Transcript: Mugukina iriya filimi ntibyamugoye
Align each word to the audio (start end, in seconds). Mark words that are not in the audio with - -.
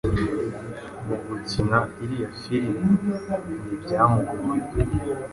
Mugukina 1.05 1.79
iriya 2.03 2.29
filimi 2.39 2.89
ntibyamugoye 3.63 4.59